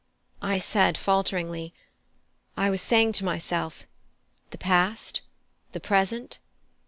[0.41, 1.75] I said falteringly:
[2.57, 3.83] "I was saying to myself,
[4.49, 5.21] The past,
[5.73, 6.39] the present?